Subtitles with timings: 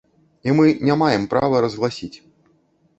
[0.49, 2.15] І мы не маем права разгласіць.